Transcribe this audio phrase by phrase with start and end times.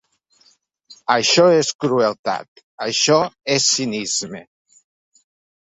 [1.15, 3.21] Això és crueltat, això
[3.59, 4.43] és cinisme.